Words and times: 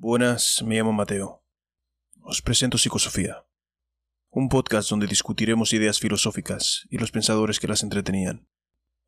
Buenas, 0.00 0.62
me 0.64 0.76
llamo 0.76 0.92
Mateo. 0.92 1.44
Os 2.20 2.40
presento 2.40 2.78
Psicosofía, 2.78 3.44
un 4.30 4.48
podcast 4.48 4.90
donde 4.90 5.08
discutiremos 5.08 5.72
ideas 5.72 5.98
filosóficas 5.98 6.86
y 6.88 6.98
los 6.98 7.10
pensadores 7.10 7.58
que 7.58 7.66
las 7.66 7.82
entretenían, 7.82 8.48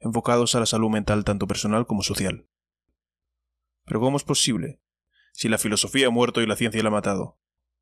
enfocados 0.00 0.56
a 0.56 0.58
la 0.58 0.66
salud 0.66 0.90
mental 0.90 1.22
tanto 1.24 1.46
personal 1.46 1.86
como 1.86 2.02
social. 2.02 2.48
Pero 3.84 4.00
¿cómo 4.00 4.16
es 4.16 4.24
posible? 4.24 4.82
Si 5.32 5.48
la 5.48 5.58
filosofía 5.58 6.08
ha 6.08 6.10
muerto 6.10 6.42
y 6.42 6.46
la 6.48 6.56
ciencia 6.56 6.82
la 6.82 6.88
ha 6.88 6.92
matado. 6.92 7.38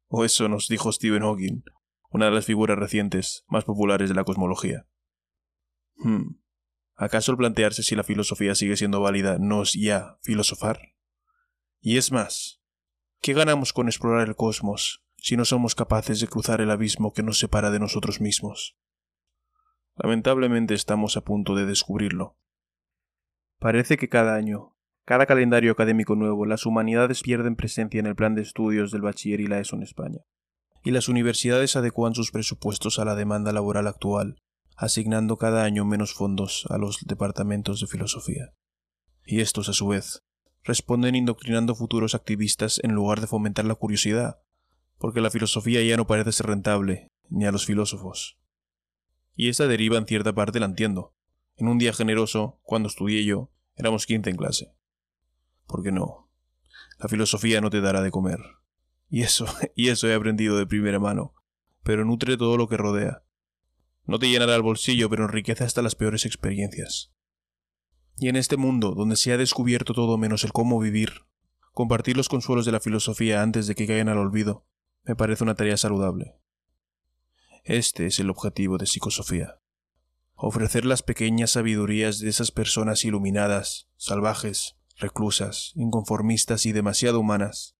O 0.08 0.26
eso 0.26 0.46
nos 0.50 0.68
dijo 0.68 0.92
Stephen 0.92 1.22
Hawking, 1.22 1.62
una 2.10 2.26
de 2.26 2.32
las 2.32 2.44
figuras 2.44 2.76
recientes 2.76 3.42
más 3.48 3.64
populares 3.64 4.10
de 4.10 4.16
la 4.16 4.24
cosmología. 4.24 4.86
Hmm. 5.96 6.42
¿Acaso 6.94 7.32
el 7.32 7.38
plantearse 7.38 7.82
si 7.82 7.96
la 7.96 8.04
filosofía 8.04 8.54
sigue 8.54 8.76
siendo 8.76 9.00
válida 9.00 9.38
no 9.40 9.62
es 9.62 9.72
ya 9.72 10.18
filosofar? 10.20 10.94
Y 11.80 11.96
es 11.96 12.12
más, 12.12 12.57
¿qué 13.20 13.32
ganamos 13.32 13.72
con 13.72 13.88
explorar 13.88 14.28
el 14.28 14.36
cosmos 14.36 15.04
si 15.16 15.36
no 15.36 15.44
somos 15.44 15.74
capaces 15.74 16.20
de 16.20 16.28
cruzar 16.28 16.60
el 16.60 16.70
abismo 16.70 17.12
que 17.12 17.22
nos 17.22 17.38
separa 17.38 17.70
de 17.70 17.80
nosotros 17.80 18.20
mismos? 18.20 18.76
Lamentablemente 19.96 20.74
estamos 20.74 21.16
a 21.16 21.22
punto 21.22 21.54
de 21.54 21.66
descubrirlo. 21.66 22.36
Parece 23.58 23.96
que 23.96 24.08
cada 24.08 24.36
año, 24.36 24.76
cada 25.04 25.26
calendario 25.26 25.72
académico 25.72 26.14
nuevo, 26.14 26.46
las 26.46 26.66
humanidades 26.66 27.22
pierden 27.22 27.56
presencia 27.56 27.98
en 27.98 28.06
el 28.06 28.14
plan 28.14 28.36
de 28.36 28.42
estudios 28.42 28.92
del 28.92 29.02
bachiller 29.02 29.40
y 29.40 29.48
la 29.48 29.58
ESO 29.58 29.74
en 29.74 29.82
España, 29.82 30.20
y 30.84 30.92
las 30.92 31.08
universidades 31.08 31.74
adecuan 31.74 32.14
sus 32.14 32.30
presupuestos 32.30 33.00
a 33.00 33.04
la 33.04 33.16
demanda 33.16 33.52
laboral 33.52 33.88
actual, 33.88 34.36
asignando 34.76 35.36
cada 35.36 35.64
año 35.64 35.84
menos 35.84 36.14
fondos 36.14 36.66
a 36.70 36.78
los 36.78 37.00
departamentos 37.04 37.80
de 37.80 37.88
filosofía. 37.88 38.52
Y 39.24 39.40
estos, 39.40 39.68
a 39.68 39.72
su 39.72 39.88
vez, 39.88 40.22
responden 40.68 41.14
indoctrinando 41.14 41.74
futuros 41.74 42.14
activistas 42.14 42.78
en 42.84 42.92
lugar 42.92 43.20
de 43.20 43.26
fomentar 43.26 43.64
la 43.64 43.74
curiosidad, 43.74 44.38
porque 44.98 45.22
la 45.22 45.30
filosofía 45.30 45.82
ya 45.82 45.96
no 45.96 46.06
parece 46.06 46.30
ser 46.30 46.46
rentable, 46.46 47.10
ni 47.30 47.46
a 47.46 47.52
los 47.52 47.64
filósofos. 47.64 48.38
Y 49.34 49.48
esa 49.48 49.66
deriva 49.66 49.96
en 49.96 50.06
cierta 50.06 50.34
parte 50.34 50.60
la 50.60 50.66
entiendo. 50.66 51.14
En 51.56 51.68
un 51.68 51.78
día 51.78 51.92
generoso, 51.92 52.60
cuando 52.62 52.88
estudié 52.88 53.24
yo, 53.24 53.50
éramos 53.76 54.04
quince 54.04 54.28
en 54.28 54.36
clase. 54.36 54.74
¿Por 55.66 55.82
qué 55.82 55.90
no? 55.90 56.30
La 56.98 57.08
filosofía 57.08 57.60
no 57.60 57.70
te 57.70 57.80
dará 57.80 58.02
de 58.02 58.10
comer. 58.10 58.40
Y 59.08 59.22
eso, 59.22 59.46
y 59.74 59.88
eso 59.88 60.06
he 60.06 60.14
aprendido 60.14 60.58
de 60.58 60.66
primera 60.66 60.98
mano, 60.98 61.34
pero 61.82 62.04
nutre 62.04 62.36
todo 62.36 62.58
lo 62.58 62.68
que 62.68 62.76
rodea. 62.76 63.22
No 64.04 64.18
te 64.18 64.28
llenará 64.28 64.54
el 64.54 64.62
bolsillo, 64.62 65.08
pero 65.08 65.24
enriquece 65.24 65.64
hasta 65.64 65.80
las 65.80 65.94
peores 65.94 66.26
experiencias. 66.26 67.12
Y 68.20 68.28
en 68.28 68.36
este 68.36 68.56
mundo, 68.56 68.94
donde 68.96 69.16
se 69.16 69.32
ha 69.32 69.36
descubierto 69.36 69.94
todo 69.94 70.18
menos 70.18 70.42
el 70.42 70.52
cómo 70.52 70.80
vivir, 70.80 71.22
compartir 71.72 72.16
los 72.16 72.28
consuelos 72.28 72.66
de 72.66 72.72
la 72.72 72.80
filosofía 72.80 73.42
antes 73.42 73.68
de 73.68 73.76
que 73.76 73.86
caigan 73.86 74.08
al 74.08 74.18
olvido, 74.18 74.66
me 75.04 75.14
parece 75.14 75.44
una 75.44 75.54
tarea 75.54 75.76
saludable. 75.76 76.34
Este 77.62 78.06
es 78.06 78.18
el 78.18 78.30
objetivo 78.30 78.76
de 78.76 78.86
psicosofía. 78.86 79.60
Ofrecer 80.34 80.84
las 80.84 81.02
pequeñas 81.02 81.52
sabidurías 81.52 82.18
de 82.18 82.28
esas 82.28 82.50
personas 82.50 83.04
iluminadas, 83.04 83.88
salvajes, 83.96 84.76
reclusas, 84.96 85.72
inconformistas 85.76 86.66
y 86.66 86.72
demasiado 86.72 87.20
humanas, 87.20 87.76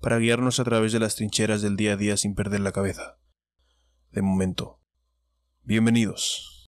para 0.00 0.18
guiarnos 0.18 0.60
a 0.60 0.64
través 0.64 0.92
de 0.92 1.00
las 1.00 1.16
trincheras 1.16 1.60
del 1.60 1.76
día 1.76 1.92
a 1.92 1.96
día 1.96 2.16
sin 2.16 2.34
perder 2.34 2.60
la 2.60 2.72
cabeza. 2.72 3.18
De 4.12 4.22
momento. 4.22 4.80
Bienvenidos. 5.62 6.53